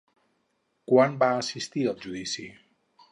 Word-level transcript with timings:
Quan 0.91 1.13
van 1.25 1.41
assistir 1.43 1.83
al 1.91 2.01
judici? 2.07 2.47